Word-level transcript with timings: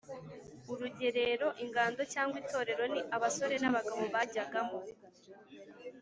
Urugerero 0.71 1.47
Ingando 1.63 2.01
cyangwa 2.13 2.35
itorero 2.43 2.83
ni 2.93 3.01
abasore 3.15 3.55
n’abagabo 3.59 4.03
bajyagamo 4.15 4.77